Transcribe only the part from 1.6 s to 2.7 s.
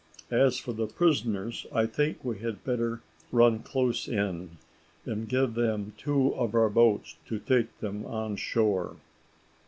I think we had